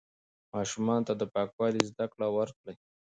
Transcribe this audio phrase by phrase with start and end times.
[0.53, 2.75] ماشومانو ته د پاکوالي زده کړه ورکړئ.